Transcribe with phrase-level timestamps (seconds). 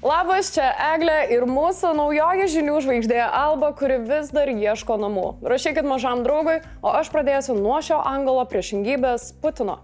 [0.00, 0.64] Labas, čia
[0.94, 5.24] Eglė ir mūsų naujoji žinių žvaigždė Alba, kuri vis dar ieško namų.
[5.44, 9.76] Rašykit mažam draugui, o aš pradėsiu nuo šio angolo priešingybės Putino.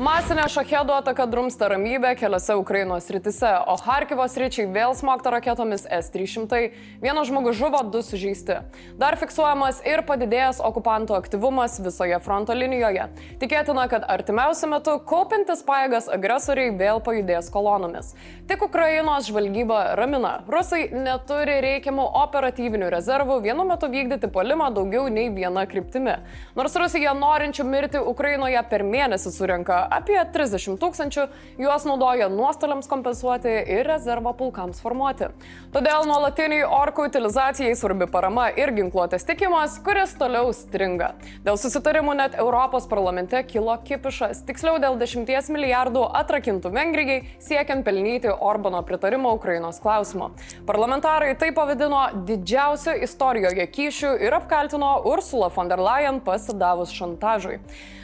[0.00, 6.60] Masinė šachedų ataka drumsta ramybę keliose Ukrainos rytise, o Harkivos ryčiai vėl smogta raketomis S-300.
[7.02, 8.56] Vienas žmogus žuvo, du sužeisti.
[8.96, 13.10] Dar fiksuojamas ir padidėjęs okupantų aktyvumas visoje fronto linijoje.
[13.42, 18.14] Tikėtina, kad artimiausiu metu kaupintis pajėgas agresoriai vėl pajudės kolonomis.
[18.48, 20.32] Tik Ukrainos žvalgyba ramina.
[20.48, 26.16] Rusai neturi reikiamų operatyvinių rezervų vienu metu vykdyti polimą daugiau nei viena kryptimi.
[26.56, 31.26] Nors Rusija norinčių mirti Ukrainoje per mėnesį surinka apie 30 tūkstančių,
[31.60, 35.30] juos naudoja nuostoliams kompensuoti ir rezervo pulkams formuoti.
[35.74, 41.12] Todėl nuolatiniai orkų utilizacijai svarbi parama ir ginkluotės tikimas, kuris toliau stringa.
[41.46, 48.30] Dėl susitarimų net Europos parlamente kilo kipišas, tiksliau dėl 10 milijardų atrakintų Vengrijai siekiant pelnyti
[48.30, 50.30] Orbano pritarimą Ukrainos klausimu.
[50.70, 57.58] Parlamentarai tai pavadino didžiausiu istorijoje kyšiu ir apkaltino Ursula von der Leyen pasidavus šantažui.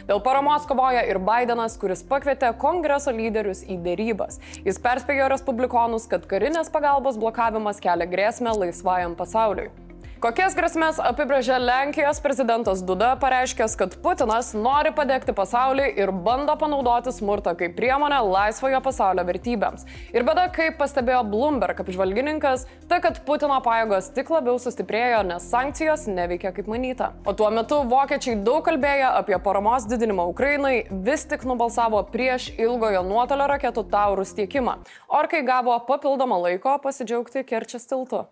[0.06, 4.40] Dėl paramos kovoja ir Bidenas, kuris pakvietė kongreso lyderius į dėrybas.
[4.66, 9.70] Jis perspėjo respublikonus, kad karinės pagalbos blokavimas kelia grėsmę laisvajam pasauliui.
[10.16, 17.12] Kokias grėsmės apibrėžė Lenkijos prezidentas Duda, pareiškęs, kad Putinas nori padegti pasaulį ir bando panaudoti
[17.12, 19.84] smurtą kaip priemonę laisvojo pasaulio vertybėms.
[20.16, 26.06] Ir bėda, kaip pastebėjo Bloomberg apžvalgininkas, tai kad Putino pajėgos tik labiau sustiprėjo, nes sankcijos
[26.08, 27.10] neveikia kaip manyta.
[27.28, 33.04] O tuo metu vokiečiai daug kalbėjo apie paramos didinimą Ukrainai, vis tik nubalsavo prieš ilgojo
[33.04, 34.78] nuotolio raketų taurus tiekimą.
[35.20, 38.24] Orkai gavo papildomą laiko pasidžiaugti Kerčias tiltu.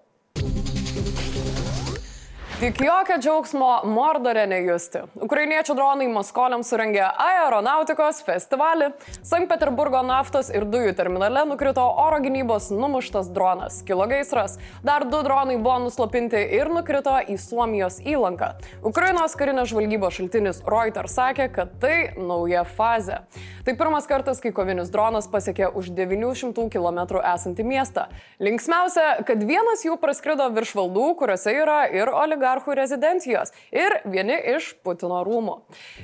[2.61, 5.01] Tik jokio džiaugsmo Mordore nejusti.
[5.27, 8.93] Ukrainiečių dronai Maskoliams surengė aeronautikos festivalį.
[9.27, 13.81] Sankt Peterburgo naftos ir dujų terminale nukrito oro gynybos numuštas dronas.
[13.89, 14.55] Kilo gaisras.
[14.87, 18.53] Dar du dronai buvo nuslopinti ir nukrito į Suomijos įlanką.
[18.87, 23.25] Ukrainos karinės žvalgybos šaltinis Reuters sakė, kad tai nauja fazė.
[23.67, 28.07] Tai pirmas kartas, kai kovinis dronas pasiekė už 900 km esantį miestą.
[28.39, 34.37] Linksmiausia, kad vienas jų praskrido virš valdų, kuriuose yra ir oligarchų oligarchų rezidencijos ir vieni
[34.57, 35.57] iš Putino rūmų.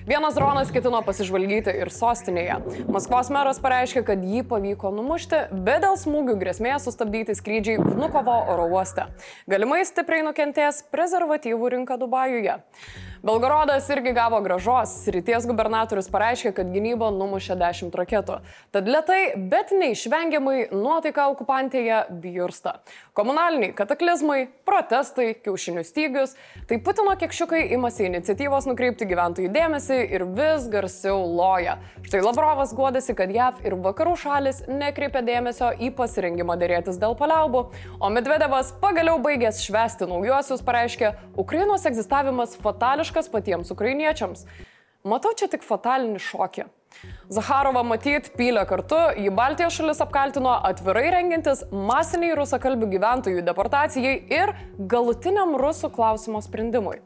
[0.08, 2.86] Vienas dronas ketino pasižvalgyti ir sostinėje.
[2.88, 8.70] Maskvos meras pareiškė, kad jį pavyko numušti, bet dėl smūgių grėsmės sustabdyti skrydžiai Vnukovo oro
[8.72, 9.10] uoste.
[9.50, 12.60] Galimai stipriai nukentės prezervatyvų rinka Dubajuje.
[13.22, 14.94] Belgorodas irgi gavo gražos.
[15.12, 18.38] Ryties gubernatorius pareiškė, kad gynyba numušė 10 raketų.
[18.72, 22.78] Tad lietai, bet neišvengiamai nuotaika okupantėje bijursta.
[23.12, 26.32] Komunaliniai kataklizmai, protestai, kiaušinių stygius.
[26.70, 31.76] Tai Putino kiekšiukai imasi iniciatyvos nukreipti gyventojų dėmesį ir vis garsiau loja.
[32.08, 37.66] Štai Lavrovas guodėsi, kad JAV ir vakarų šalis nekreipia dėmesio į pasirengimą dėrėtis dėl paliaubų,
[38.00, 44.46] o Medvedevas pagaliau baigęs švesti naujuosius pareiškė, Ukrainos egzistavimas fatališkai tragiškas patiems ukrainiečiams.
[45.04, 46.66] Matau čia tik fatalinį šokį.
[47.30, 54.52] Zaharova matyt pylė kartu, jį Baltijos šalis apkaltino atvirai rengintis masiniai rusakalbių gyventojų deportacijai ir
[54.76, 57.00] galutiniam rusų klausimo sprendimui.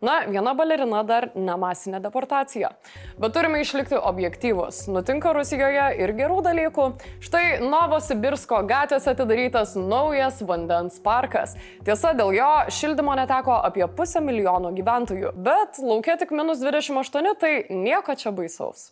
[0.00, 2.72] Na, viena balerina dar nemasinė deportacija.
[3.20, 4.84] Bet turime išlikti objektyvus.
[4.90, 6.88] Nutinka Rusijoje ir gerų dalykų.
[7.24, 11.54] Štai Novosibirsko gatvėse atidarytas naujas vandens parkas.
[11.86, 15.36] Tiesa, dėl jo šildymo neteko apie pusę milijono gyventojų.
[15.46, 18.90] Bet laukia tik minus 28, tai nieko čia baisaus.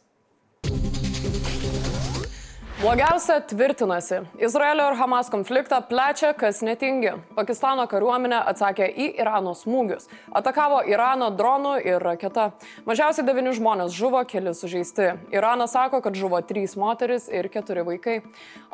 [2.83, 4.17] Blogiausia tvirtinasi.
[4.43, 7.13] Izraelio ir Hamas konfliktą plečia, kas netingi.
[7.37, 10.09] Pakistano kariuomenė atsakė į Irano smūgius.
[10.35, 12.49] Atakavo Iraną dronų ir raketa.
[12.89, 15.13] Mažiausiai devyni žmonės žuvo, keli sužeisti.
[15.31, 18.17] Iranas sako, kad žuvo trys moteris ir keturi vaikai.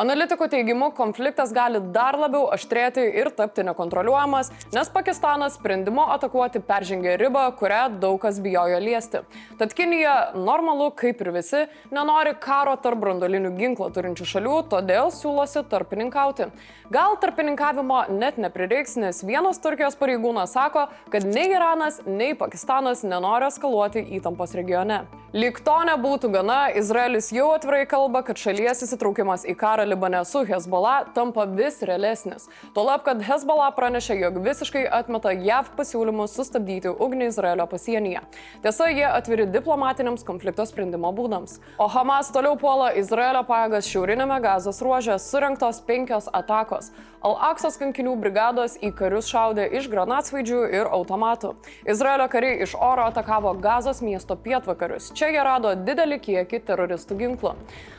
[0.01, 7.19] Analitikų teigimu, konfliktas gali dar labiau aštrėti ir tapti nekontroliuojamas, nes Pakistanas sprendimo atakuoti peržengė
[7.21, 9.21] ribą, kurią daug kas bijojo liesti.
[9.61, 15.65] Tad Kinija, normalu, kaip ir visi, nenori karo tarp brandolinių ginklų turinčių šalių, todėl siūlosi
[15.69, 16.49] tarpininkauti.
[16.95, 23.51] Gal tarpininkavimo net neprireiks, nes vienas Turkijos pareigūnas sako, kad nei Iranas, nei Pakistanas nenori
[23.51, 25.03] eskaluoti įtampos regione.
[25.37, 30.41] Lyg to nebūtų gana, Izraelis jau atvirai kalba, kad šalies įsitraukimas į karą Libane su
[30.49, 32.47] Hezbollah tampa vis realesnis.
[32.73, 38.23] Tuolab, kad Hezbollah pranešė, jog visiškai atmeta JAV pasiūlymus sustabdyti ugnį Izraelio pasienyje.
[38.65, 41.59] Tiesa, jie atviri diplomatiniams konflikto sprendimo būdams.
[41.77, 46.93] O Hamas toliau puola Izraelio pajėgas šiaurinėme gazos ruože surinktos penkios atakos.
[47.19, 51.57] Al-Aksos kankinių brigados į karius šaudė iš granatsvaidžių ir automatų.
[51.91, 55.11] Izraelio kariai iš oro atakavo gazos miesto pietvakarius.
[55.19, 57.57] Čia jie rado didelį kiekį teroristų ginklų.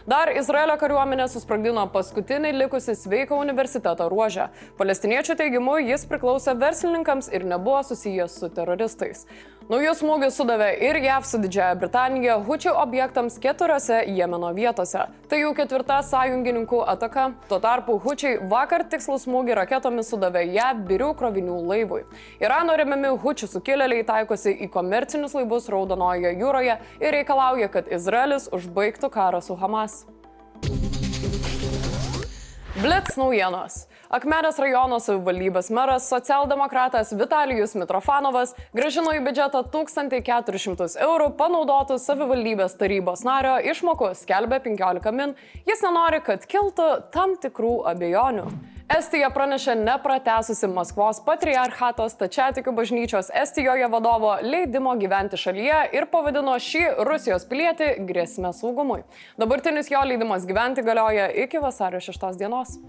[0.09, 4.47] Dar Izraelio kariuomenė susprogdino paskutinį likusį sveiką universiteto ruožę.
[4.80, 9.27] Palestiniečių teigimu jis priklausė verslininkams ir nebuvo susijęs su teroristais.
[9.69, 15.03] Naujus smūgius sudavė ir JAV su Didžiaja Britanija hučių objektams keturiose Jemeno vietose.
[15.30, 17.31] Tai jau ketvirta sąjungininkų ataka.
[17.47, 22.03] Tuo tarpu hučiai vakar tikslų smūgį raketomis sudavė JAV birių krovinių laivui.
[22.41, 29.09] Irano remiami hučių sukilėliai taikosi į komercinius laivus Raudonojoje jūroje ir reikalauja, kad Izraelis užbaigtų
[29.09, 30.05] karą su Hamas.
[32.79, 33.88] Blitz naujienos.
[34.09, 43.21] Akmenės rajono savivaldybės meras socialdemokratas Vitalijus Mitrofanovas gražino į biudžetą 1400 eurų panaudotų savivaldybės tarybos
[43.27, 45.35] nario išmokų, skelbė 15 min.
[45.69, 48.47] Jis nenori, kad kiltų tam tikrų abejonių.
[48.89, 56.81] Estija pranešė nepratesusi Maskvos patriarchato stačiatikių bažnyčios Estijoje vadovo leidimo gyventi šalyje ir pavadino šį
[57.06, 59.03] Rusijos pilietį grėsmę saugumui.
[59.38, 62.80] Dabartinis jo leidimas gyventi galioja iki vasario 6 dienos.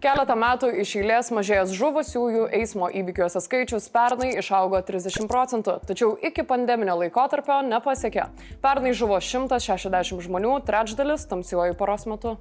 [0.00, 6.46] Keletą metų iš eilės mažėjęs žuvusiųjų eismo įvykiuose skaičius pernai išaugo 30 procentų, tačiau iki
[6.48, 8.30] pandeminio laikotarpio nepasiekė.
[8.64, 12.38] Pernai žuvo 160 žmonių, trečdalis tamsiuoju paros metu.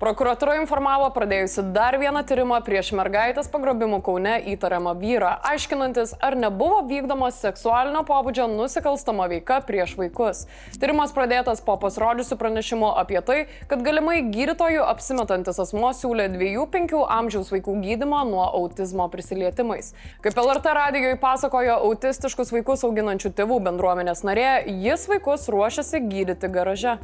[0.00, 6.78] Prokuratūra informavo pradėjusi dar vieną tyrimą prieš mergaitės pagrobimų Kaune įtariamą vyrą, aiškinantis, ar nebuvo
[6.88, 10.46] vykdomas seksualinio pobūdžio nusikalstama veika prieš vaikus.
[10.80, 17.52] Tyrimas pradėtas po pasirodžiusių pranešimų apie tai, kad galimai gydytojų apsimetantis asmo siūlė 2-5 amžiaus
[17.52, 19.92] vaikų gydimą nuo autizmo prisilietimais.
[20.24, 27.02] Kaip LRT radijoje pasakojo autistiškus vaikus auginančių tėvų bendruomenės narė, jis vaikus ruošiasi gydyti garaže.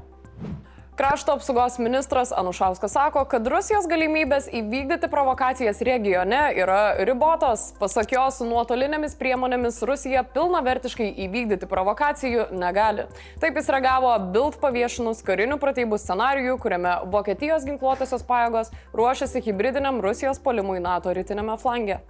[0.96, 7.66] Krašto apsaugos ministras Anušauskas sako, kad Rusijos galimybės įvykdyti provokacijas regione yra ribotos.
[7.76, 13.04] Pasak jo, su nuotolinėmis priemonėmis Rusija pilnavertiškai įvykdyti provokacijų negali.
[13.44, 20.40] Taip jis reagavo Bild paviešinus karinių pratybų scenarijų, kuriame Vokietijos ginkluotosios pajėgos ruošiasi hybridiniam Rusijos
[20.40, 22.00] polimui NATO rytinėme flange.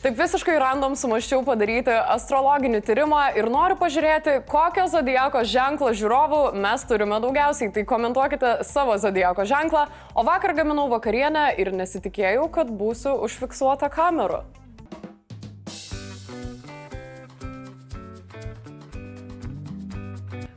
[0.00, 6.86] Taip visiškai random sumaščiau padaryti astrologinį tyrimą ir noriu pažiūrėti, kokio zodieko ženklo žiūrovų mes
[6.88, 7.68] turime daugiausiai.
[7.74, 9.82] Tai komentuokite savo zodieko ženklą.
[10.16, 14.40] O vakar gaminau vakarienę ir nesitikėjau, kad būsiu užfiksuota kameru.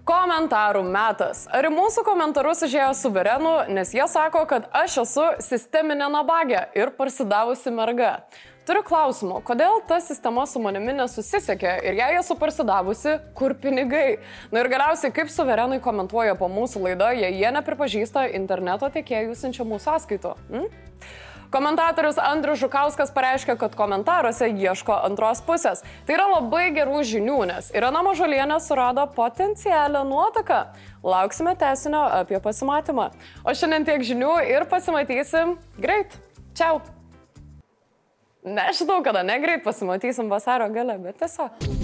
[0.07, 1.43] Komentarų metas.
[1.51, 6.95] Ar į mūsų komentarus užėjo suverenų, nes jie sako, kad aš esu sisteminė nabagė ir
[6.95, 8.15] parsidavusi merga.
[8.63, 14.21] Turiu klausimų, kodėl ta sistema su manimi nesusisiekė ir jei esu parsidavusi, kur pinigai?
[14.55, 19.81] Na ir galiausiai, kaip suverenai komentuoja po mūsų laidą, jei jie nepripažįsta interneto tiekėjų siunčiamų
[19.83, 20.31] sąskaitų.
[20.53, 20.71] Hmm?
[21.53, 25.83] Komentatorius Andrius Žukauskas pareiškia, kad komentaruose ieško antros pusės.
[26.07, 30.63] Tai yra labai gerų žinių, nes Irena Mažolienė surado potencialią nuotaką.
[31.03, 33.11] Lauksime tesinio apie pasimatymą.
[33.43, 36.15] O šiandien tiek žinių ir pasimatysim greit.
[36.55, 36.79] Čiau!
[38.43, 41.82] Nežinau, kada negreit pasimatysim vasario gale, bet tiesiog.